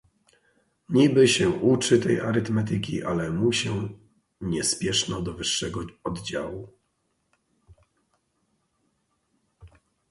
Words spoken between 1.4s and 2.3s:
uczy tej